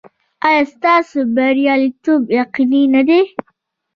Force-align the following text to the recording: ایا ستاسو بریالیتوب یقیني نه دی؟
ایا 0.47 0.61
ستاسو 0.73 1.17
بریالیتوب 1.35 2.21
یقیني 2.39 2.81
نه 2.93 3.01
دی؟ 3.07 3.21